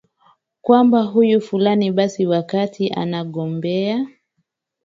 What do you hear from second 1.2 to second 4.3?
fulani basi wakati anagobea